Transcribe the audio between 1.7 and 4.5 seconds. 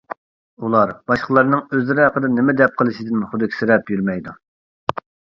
ئۆزلىرى ھەققىدە نېمە دەپ قېلىشىدىن خۇدۈكسىرەپ يۈرمەيدۇ.